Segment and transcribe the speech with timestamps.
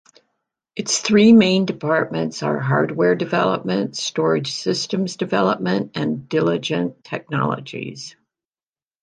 [0.75, 8.15] Its three main departments are Hardware Development, Storage Systems Development, and Diligent Technologies.